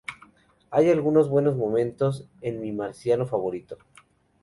Hay 0.71 0.89
algunos 0.89 1.29
buenos 1.29 1.55
momentos 1.55 2.27
en 2.41 2.59
Mi 2.59 2.71
marciano 2.71 3.27
favorito. 3.27 3.77